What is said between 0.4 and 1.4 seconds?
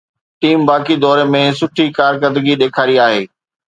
team باقي دوري